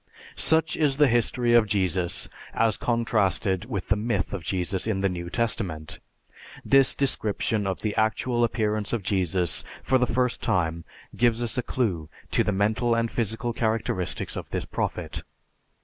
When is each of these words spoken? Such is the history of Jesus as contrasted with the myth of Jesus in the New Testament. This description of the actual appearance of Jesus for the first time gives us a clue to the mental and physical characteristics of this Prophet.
Such 0.35 0.75
is 0.75 0.97
the 0.97 1.07
history 1.07 1.53
of 1.53 1.67
Jesus 1.67 2.27
as 2.55 2.75
contrasted 2.75 3.65
with 3.65 3.89
the 3.89 3.95
myth 3.95 4.33
of 4.33 4.43
Jesus 4.43 4.87
in 4.87 5.01
the 5.01 5.07
New 5.09 5.29
Testament. 5.29 5.99
This 6.65 6.95
description 6.95 7.67
of 7.67 7.81
the 7.81 7.95
actual 7.95 8.43
appearance 8.43 8.93
of 8.93 9.03
Jesus 9.03 9.63
for 9.83 9.99
the 9.99 10.07
first 10.07 10.41
time 10.41 10.85
gives 11.15 11.43
us 11.43 11.55
a 11.55 11.61
clue 11.61 12.09
to 12.31 12.43
the 12.43 12.51
mental 12.51 12.95
and 12.95 13.11
physical 13.11 13.53
characteristics 13.53 14.35
of 14.35 14.49
this 14.49 14.65
Prophet. 14.65 15.21